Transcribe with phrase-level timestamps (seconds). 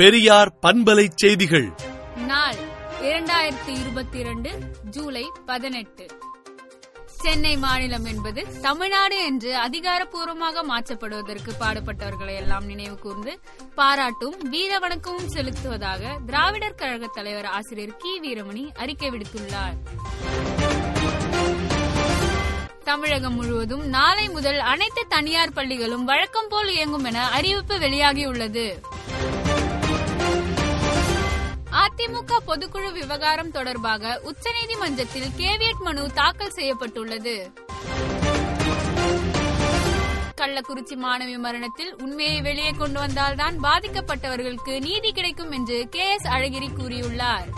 [0.00, 1.72] பெரியார் பண்பலை செய்திகள்.
[2.26, 2.54] நாள்
[3.02, 4.50] இரண்டாயிரத்தி இருபத்தி இரண்டு
[4.90, 6.06] ஜூலை பதினெட்டு.
[7.06, 13.40] சென்னை மாநிலம் என்பது தமிழ்நாடு என்று அதிகாரப்பூர்வமாக மாற்றப்படுவதற்கு பாடுபட்டவர்களை எல்லாம் நினைவு கூர்ந்து
[13.74, 18.20] பாராட்டும் வீர வணக்கமும் செலுத்துவதாக திராவிடர் கழக தலைவர் ஆசிரியர் கி.
[18.22, 19.76] வீரமணி அறிக்கை விடுத்துள்ளார்.
[22.84, 28.80] தமிழகம் முழுவதும் நாளை முதல் அனைத்து தனியார் பள்ளிகளும் வழக்கம் போல் இயங்கும் என அறிவிப்பு வெளியாகியுள்ளது.
[31.82, 37.52] அதிமுக பொதுக்குழு விவகாரம் தொடர்பாக உச்சநீதிமன்றத்தில் கேவியட் மனு தாக்கல் செய்யப்பட்டுள்ளது.
[40.40, 47.48] கள்ளக்குறிச்சி மாணவி மரணத்தில் உண்மையை வெளியே கொண்டு வந்தால்தான் பாதிக்கப்பட்டவர்களுக்கு நீதி கிடைக்கும் என்று கே எஸ் அழகிரி கூறியுள்ளார்.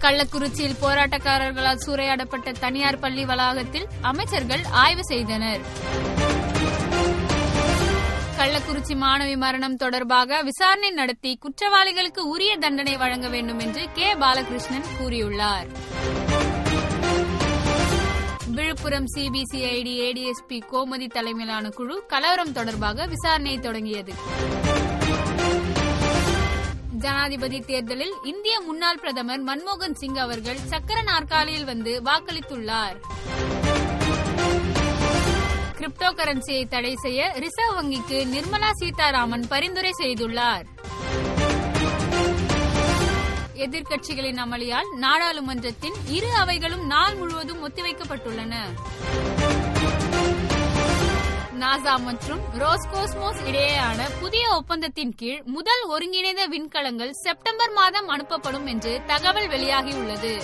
[0.00, 5.60] கள்ளக்குறிச்சியில் போராட்டக்காரர்களால் சூறையாடப்பட்ட தனியார் பள்ளி வளாகத்தில் அமைச்சர்கள் ஆய்வு செய்தனர்.
[8.46, 14.14] கள்ளக்குறிச்சி மாணவி மரணம் தொடர்பாக விசாரணை நடத்தி குற்றவாளிகளுக்கு உரிய தண்டனை வழங்க வேண்டும் என்று கே.
[14.14, 15.66] பாலகிருஷ்ணன் கூறியுள்ளார்.
[18.46, 24.12] விழுப்புரம் சிபிசிஐடி ஏடிஎஸ்பி கோமதி தலைமையிலான குழு கலவரம் தொடர்பாக விசாரணையை தொடங்கியது.
[26.92, 33.00] ஜனாதிபதி தேர்தலில் இந்திய முன்னாள் பிரதமர் மன்மோகன் சிங் அவர்கள் சக்கர நாற்காலியில் வந்து வாக்களித்துள்ளார்.
[35.78, 40.64] கிரிப்டோ கரன்சியை தடை செய்ய ரிசர்வ் வங்கிக்கு நிர்மலா சீதாராமன் பரிந்துரை செய்துள்ளார்.
[43.64, 48.54] எதிர்க்கட்சிகளின் அமளியால் நாடாளுமன்றத்தின் இரு அவைகளும் நாள் முழுவதும் ஒத்திவைக்கப்பட்டுள்ளன.
[51.62, 59.48] நாசா மற்றும் ரோஸ்கோஸ்மோஸ் இடையேயான புதிய ஒப்பந்தத்தின் கீழ் முதல் ஒருங்கிணைந்த விண்கலங்கள் செப்டம்பர் மாதம் அனுப்பப்படும் என்று தகவல்
[59.48, 60.34] வெளியாகியுள்ளது.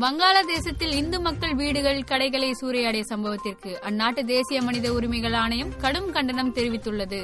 [0.00, 7.20] வங்காளதேசத்தில் இந்து மக்கள் வீடுகள் கடைகளை சூறையாடிய சம்பவத்திற்கு அந்நாட்டு தேசிய மனித உரிமைகள் ஆணையம் கடும் கண்டனம் தெரிவித்துள்ளது.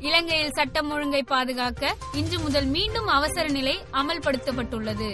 [0.00, 5.10] இலங்கையில் சட்டம் ஒழுங்கை பாதுகாக்க இன்று முதல் மீண்டும் அவசர நிலை அமல்படுத்தப்பட்டுள்ளது.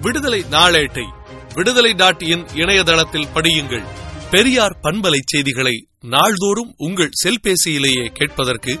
[0.00, 1.06] விடுதலை நாளேட்டை
[1.54, 3.84] விடுதலை டாட் இன் இணையதளத்தில் படியுங்கள்.
[4.30, 8.80] பெரியார் பண்பலை செய்திகளை நாள்தோறும் உங்கள் செல்பேசியிலேயே கேட்பதற்கு